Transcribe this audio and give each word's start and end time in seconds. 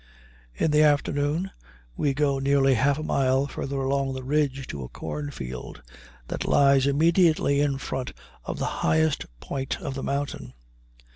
In 0.55 0.71
the 0.71 0.81
afternoon 0.81 1.51
we 1.95 2.15
go 2.15 2.39
nearly 2.39 2.73
half 2.73 2.97
a 2.97 3.03
mile 3.03 3.45
farther 3.45 3.79
along 3.81 4.13
the 4.15 4.23
ridge 4.23 4.65
to 4.69 4.81
a 4.83 4.89
cornfield 4.89 5.83
that 6.27 6.47
lies 6.47 6.87
immediately 6.87 7.61
in 7.61 7.77
front 7.77 8.11
of 8.43 8.57
the 8.57 8.65
highest 8.81 9.27
point 9.41 9.79
of 9.79 9.93
the 9.93 10.01
mountain. 10.01 10.53